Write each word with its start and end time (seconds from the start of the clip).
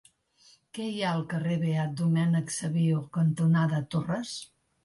Què 0.77 0.85
hi 0.93 1.03
ha 1.07 1.11
al 1.17 1.21
carrer 1.33 1.59
Beat 1.65 1.93
Domènec 2.01 2.51
Savio 2.57 3.05
cantonada 3.19 3.87
Torres? 3.97 4.35